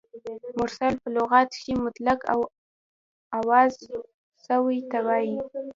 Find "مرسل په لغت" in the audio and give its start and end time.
0.59-1.49